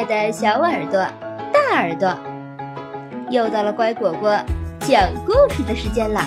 [0.00, 0.94] 爱的小耳朵、
[1.52, 2.18] 大耳朵，
[3.30, 4.30] 又到了乖果果
[4.80, 6.22] 讲故事的时间了。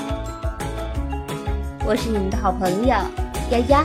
[1.84, 2.96] 我是你们的好朋友
[3.50, 3.84] 丫丫。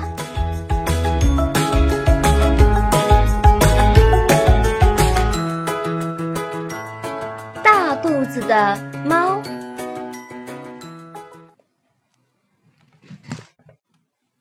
[7.63, 8.77] 大肚子的
[9.07, 9.41] 猫，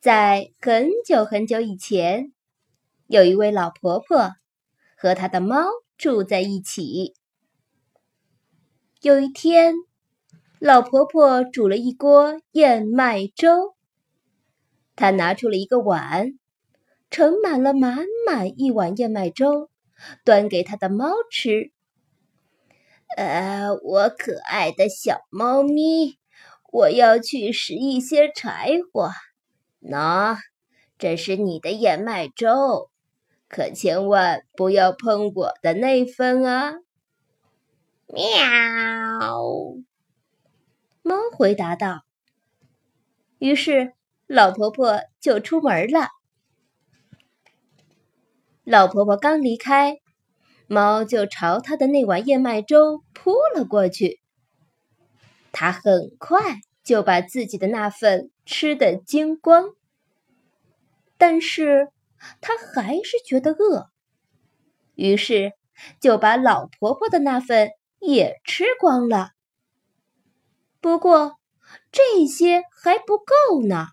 [0.01, 2.33] 在很久很久以前，
[3.07, 4.33] 有一位老婆婆。
[4.97, 5.63] 和他的猫
[5.95, 7.13] 住在一起。
[9.01, 9.75] 有一天，
[10.59, 13.75] 老婆婆煮了一锅燕麦粥。
[14.95, 16.39] 她拿出了一个碗，
[17.11, 19.69] 盛满了满满一碗燕麦粥，
[20.25, 21.71] 端给她的猫吃。
[23.15, 26.17] 呃，我可爱的小猫咪，
[26.71, 29.11] 我要去拾一些柴火。
[29.79, 30.37] 喏，
[30.97, 32.89] 这是你的燕麦粥。
[33.49, 36.73] 可千万不要碰我的那份啊！
[38.07, 38.19] 喵，
[41.01, 42.01] 猫回答道。
[43.39, 43.93] 于是
[44.25, 46.09] 老婆婆就出门了。
[48.65, 49.99] 老婆婆刚离开，
[50.67, 54.19] 猫就朝她的那碗燕麦粥扑了过去。
[55.53, 59.69] 它很快就把自己的那份吃得精光，
[61.17, 61.87] 但是。
[62.41, 63.89] 他还是觉得饿，
[64.95, 65.53] 于是
[65.99, 69.31] 就把老婆婆的那份也吃光了。
[70.81, 71.37] 不过
[71.91, 73.87] 这些还不够呢，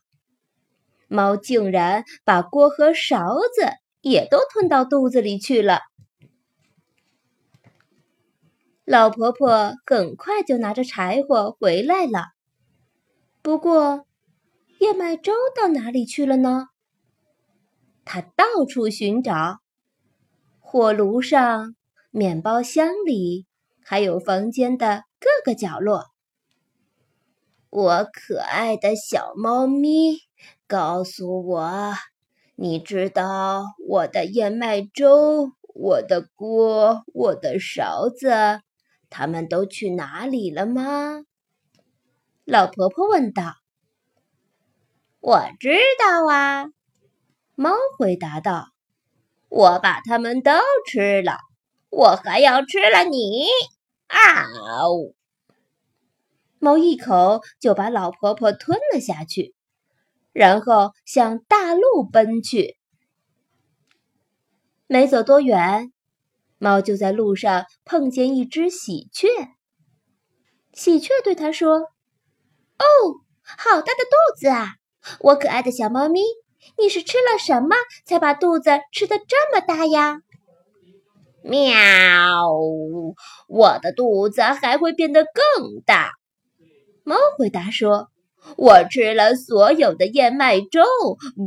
[1.09, 5.81] 猫竟然把锅和勺子也都吞到肚子里去了。
[8.85, 12.29] 老婆婆很快就拿着柴火回来了，
[13.41, 14.07] 不过
[14.79, 16.69] 燕麦粥到哪里去了呢？
[18.05, 19.61] 他到处寻找，
[20.61, 21.75] 火炉上、
[22.11, 23.47] 面包箱里，
[23.83, 26.07] 还有房间的各个角落。
[27.71, 30.19] 我可爱的小猫咪，
[30.67, 31.95] 告诉我，
[32.55, 38.61] 你知道我的燕麦粥、我的锅、我的勺子，
[39.11, 41.25] 它们都去哪里了吗？
[42.45, 43.55] 老婆婆问道。
[45.21, 46.67] 我知道啊。
[47.57, 48.71] 猫回答道
[49.49, 50.51] ：“我把它们都
[50.89, 51.39] 吃了，
[51.89, 53.47] 我还要吃了你！”
[54.09, 54.47] 啊
[54.91, 55.15] 呜！
[56.59, 59.55] 猫一口就把老婆婆吞了下去，
[60.33, 62.77] 然后向大路奔去。
[64.87, 65.93] 没走多远，
[66.59, 69.29] 猫就在路上碰见一只喜鹊。
[70.73, 71.79] 喜鹊对它说
[72.79, 72.85] ：“哦，
[73.43, 74.75] 好大的肚子啊！
[75.21, 76.21] 我可爱的小猫咪。”
[76.77, 80.21] 你是吃了什么才把肚子吃的这么大呀？
[81.43, 82.51] 喵！
[83.49, 86.13] 我的肚子还会变得更大。
[87.03, 88.09] 猫回答说
[88.57, 90.81] ：“我吃了所有的燕麦粥、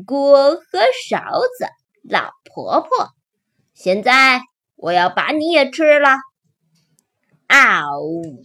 [0.06, 1.20] 锅和勺
[1.58, 1.66] 子。”
[2.08, 3.10] 老婆婆，
[3.74, 4.42] 现在
[4.76, 6.12] 我要把你也吃了。
[7.48, 8.44] 啊呜！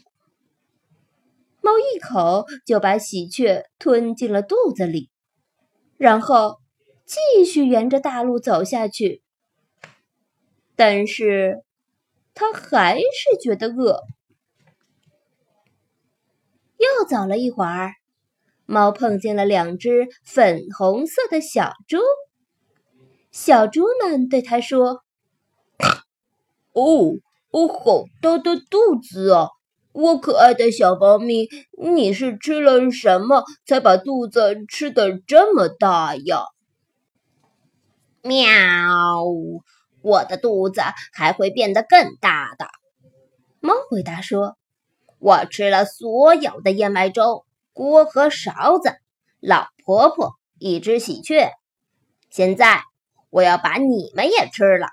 [1.61, 5.11] 猫一口就把喜鹊吞进了肚子里，
[5.99, 6.62] 然后。
[7.13, 9.21] 继续沿着大路走下去，
[10.75, 11.63] 但是
[12.33, 14.01] 他还是觉得饿。
[16.79, 17.93] 又走了一会儿，
[18.65, 21.99] 猫碰见了两只粉红色的小猪。
[23.31, 25.03] 小猪们对他说
[26.73, 27.19] ：“哦，
[27.51, 29.49] 哦，好大的肚子啊！
[29.93, 36.45] 我可爱的小猫咪，你是吃了什么才把肚子吃的这么大呀？”
[38.23, 39.25] 喵！
[40.01, 40.81] 我的肚子
[41.13, 42.67] 还会变得更大的。
[43.61, 44.57] 猫回答说
[45.21, 48.97] ：“我吃了所有的燕麦粥、锅和勺子。”
[49.39, 51.53] 老婆婆，一只喜鹊。
[52.31, 52.83] 现在
[53.31, 54.87] 我要把你们也吃了。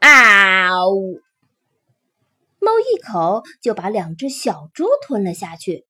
[0.00, 1.20] 啊呜！
[2.60, 5.86] 猫一口就把两只小猪吞了下去，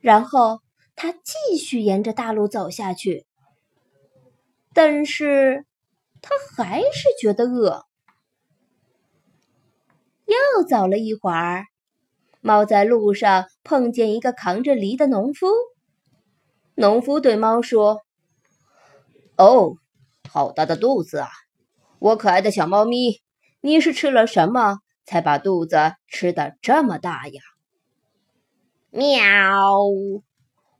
[0.00, 0.60] 然后
[0.94, 3.26] 它继续沿着大路走下去。
[4.76, 5.64] 但是，
[6.20, 7.86] 他还是觉得饿。
[10.26, 11.64] 又走了一会儿，
[12.42, 15.46] 猫在路上碰见一个扛着犁的农夫。
[16.74, 18.02] 农夫对猫说
[19.38, 19.76] ：“哦，
[20.28, 21.30] 好大的肚子啊！
[21.98, 23.22] 我可爱的小猫咪，
[23.62, 27.40] 你是吃了什么才把肚子吃的这么大呀？”
[28.92, 29.58] 喵！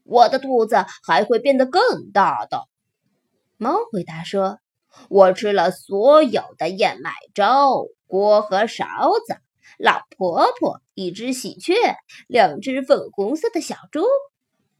[0.02, 2.68] 我的肚子还会变得更大的。
[3.58, 4.58] 猫回答说
[5.08, 8.84] ：“我吃了所有的燕麦粥、锅和勺
[9.26, 9.38] 子，
[9.78, 11.74] 老婆婆，一只喜鹊，
[12.26, 14.02] 两只粉红色的小猪。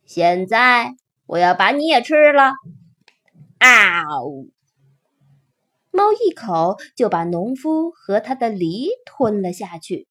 [0.05, 0.94] 现在
[1.25, 2.52] 我要把你也吃了！
[3.58, 4.50] 啊呜！
[5.90, 10.06] 猫一口就把农夫和他的梨吞了下去，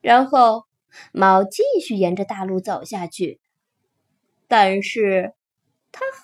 [0.00, 0.66] 然后
[1.10, 3.40] 猫继续沿着大路走下去，
[4.46, 5.34] 但是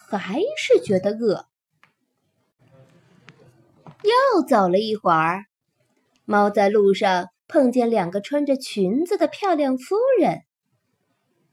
[0.09, 1.47] 他还是觉得饿。
[4.03, 5.45] 又走了一会儿，
[6.25, 10.41] 猫在路上碰见两个穿着裙子的漂亮夫人，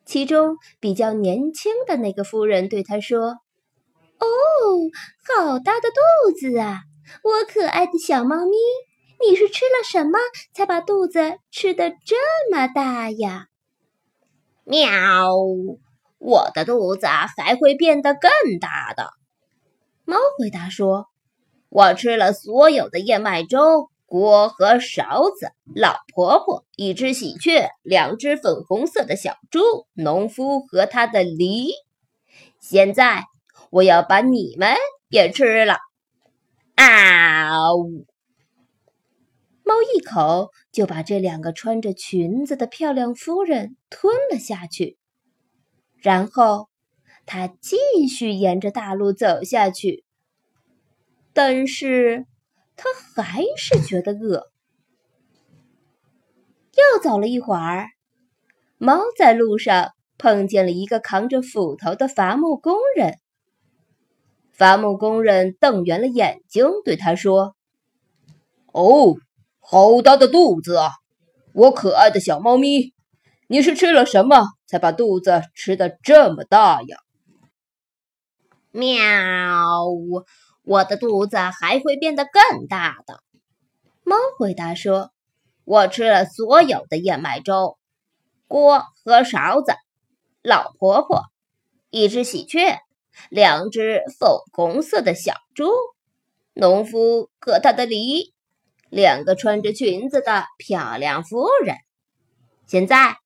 [0.05, 3.37] 其中比较年轻的那个夫人对它说
[4.19, 4.25] ：“哦，
[5.27, 6.81] 好大的肚子啊！”
[7.23, 8.55] 我可爱的小猫咪，
[9.27, 10.19] 你是吃了什么
[10.53, 12.15] 才把肚子吃的这
[12.51, 13.47] 么大呀？
[14.63, 14.89] 喵！
[16.19, 18.29] 我的肚子还会变得更
[18.59, 19.09] 大的。
[20.05, 21.07] 猫回答说
[21.69, 29.61] ：“我吃了所有的燕麦粥、锅和勺子、老婆婆、一只喜鹊、两只粉红色的小猪、
[29.93, 31.71] 农夫和他的梨。
[32.59, 33.23] 现在
[33.71, 34.75] 我要把你们
[35.09, 35.77] 也吃了。”
[36.75, 38.05] 啊呜！
[39.63, 44.97] 猫一口就把这两个穿着裙子的漂亮夫人吞了下去，
[46.01, 46.69] 然后
[47.25, 50.03] 它继续沿着大路走下去。
[51.33, 52.25] 但是
[52.75, 52.89] 它
[53.23, 54.47] 还是觉得饿。
[56.75, 57.87] 又走了一会儿，
[58.77, 63.19] 猫在路上碰见了一个扛着斧头的伐木工人。
[64.51, 67.55] 伐木工人瞪圆了眼睛，对他说
[68.71, 69.15] ：“哦，
[69.59, 70.91] 好大的肚子啊！
[71.53, 72.93] 我可爱的小猫咪，
[73.51, 76.99] 你是吃了什么才把肚子吃的这么大呀？”
[78.71, 79.83] 喵！
[80.63, 83.23] 我的肚子还会变得更大的。
[84.03, 85.11] 猫回答说
[85.65, 87.79] ：“我吃了所有的燕麦粥、
[88.47, 89.73] 锅和勺子、
[90.43, 91.23] 老婆婆、
[91.89, 92.79] 一只喜鹊。”
[93.29, 95.69] 两只粉红色的小猪，
[96.53, 98.33] 农夫和他的梨，
[98.89, 101.75] 两个穿着裙子的漂亮夫人。
[102.65, 103.17] 现在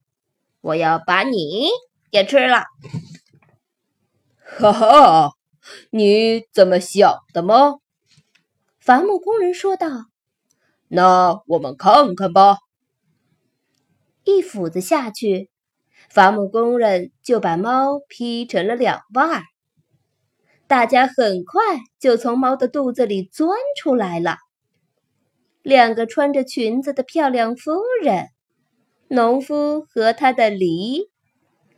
[0.64, 1.68] 我要把你
[2.10, 2.64] 也吃了。
[4.40, 5.32] 哈哈，
[5.90, 7.80] 你怎么想的吗？
[8.80, 9.90] 伐木工人说道。
[10.88, 12.60] 那我们看看吧。
[14.24, 15.50] 一斧子下去，
[16.10, 19.44] 伐木工人就把猫劈成了两半。
[20.66, 21.62] 大家很快
[22.00, 24.38] 就从猫的肚子里钻出来了。
[25.62, 28.28] 两个穿着裙子的漂亮夫人，
[29.14, 31.12] 农夫和他的梨，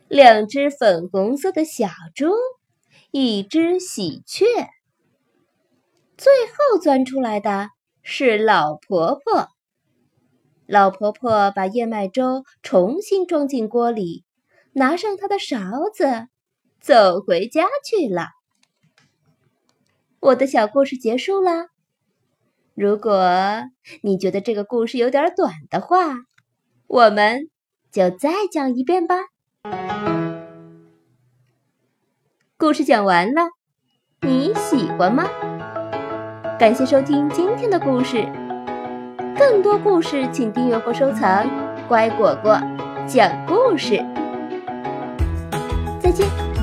[0.08, 2.30] 两只粉红色的小猪，
[3.10, 4.46] 一只喜鹊。
[6.16, 7.68] 最后钻出来的
[8.02, 9.48] 是老婆婆。
[10.66, 14.24] 老婆婆把燕麦粥重新装进锅里，
[14.72, 15.58] 拿上她的勺
[15.92, 16.28] 子，
[16.80, 18.28] 走回家去了。
[20.20, 21.66] 我的小故事结束啦。
[22.74, 23.28] 如果
[24.02, 26.14] 你觉得这个故事有点短的话，
[26.88, 27.48] 我们
[27.90, 29.16] 就再讲一遍吧。
[32.56, 33.50] 故事讲完了，
[34.22, 35.24] 你喜欢吗？
[36.58, 38.24] 感谢收听今天的故事。
[39.38, 41.46] 更多故事请订阅或收藏。
[41.88, 42.58] 乖果果
[43.06, 43.98] 讲故事，
[46.00, 46.55] 再见。